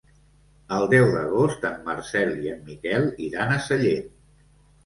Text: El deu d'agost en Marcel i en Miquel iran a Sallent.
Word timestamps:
El 0.77 0.85
deu 0.93 1.05
d'agost 1.15 1.67
en 1.71 1.77
Marcel 1.89 2.33
i 2.47 2.51
en 2.55 2.65
Miquel 2.71 3.07
iran 3.29 3.55
a 3.59 3.63
Sallent. 3.67 4.13